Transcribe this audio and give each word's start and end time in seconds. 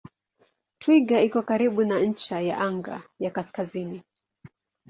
Twiga 0.79 1.17
iko 1.27 1.39
karibu 1.49 1.81
na 1.89 1.97
ncha 2.09 2.37
ya 2.47 2.55
anga 2.67 2.97
ya 3.23 3.33
kaskazini. 3.35 3.99